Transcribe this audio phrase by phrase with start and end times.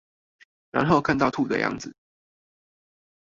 [0.71, 1.95] 然後看到吐的樣子